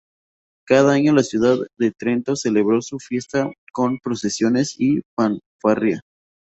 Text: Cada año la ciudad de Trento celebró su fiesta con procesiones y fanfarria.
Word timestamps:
Cada 0.65 0.93
año 0.93 1.13
la 1.13 1.21
ciudad 1.21 1.57
de 1.77 1.91
Trento 1.91 2.35
celebró 2.35 2.81
su 2.81 2.97
fiesta 2.97 3.51
con 3.71 3.99
procesiones 3.99 4.73
y 4.79 5.03
fanfarria. 5.15 6.01